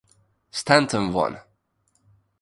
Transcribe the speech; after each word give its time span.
Stanton 0.49 1.13
won. 1.13 1.41